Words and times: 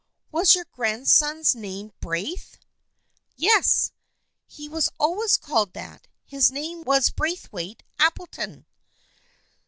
"Was 0.31 0.55
your 0.55 0.65
grandson's 0.71 1.53
name 1.53 1.91
Braith?"" 1.99 2.57
Yes," 3.35 3.91
he 4.47 4.67
was 4.67 4.89
always 4.99 5.37
called 5.37 5.73
that. 5.73 6.07
His 6.25 6.49
name 6.51 6.81
was 6.81 7.11
Braith 7.11 7.53
waite 7.53 7.83
Appleton." 7.99 8.65